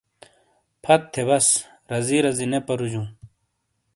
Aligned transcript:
فَت 0.83 1.01
تھے 1.13 1.23
بَس، 1.27 1.47
رَزی 1.91 2.17
رَزی 2.25 2.45
نے 2.51 2.59
پَرُوجُوں۔ 2.67 3.07